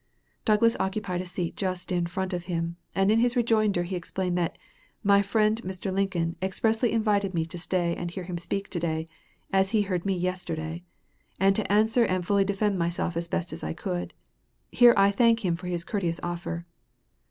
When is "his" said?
3.19-3.35, 15.67-15.83